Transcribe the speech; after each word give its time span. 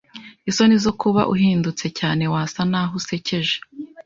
Isoni 0.49 0.75
zo 0.85 0.91
kuba 1.01 1.21
uhindutse 1.33 1.85
cyane. 1.99 2.23
Wasa 2.33 2.61
naho 2.71 2.93
usekeje. 3.01 3.55